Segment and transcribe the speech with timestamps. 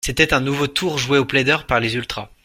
[0.03, 2.31] C'était un nouveau tour joué au plaideur par les ultras.